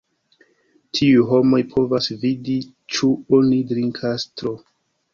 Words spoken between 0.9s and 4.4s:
Tiuj homoj povas vidi ĉu oni drinkas